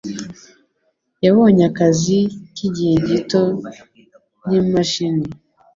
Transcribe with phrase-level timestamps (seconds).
[1.25, 2.19] Yabonye akazi
[2.55, 3.43] k'igihe gito
[4.45, 5.25] nk'imashini.